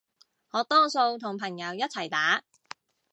[0.49, 2.41] 我多數同朋友一齊打